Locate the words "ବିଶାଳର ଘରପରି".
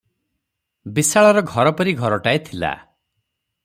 0.95-1.97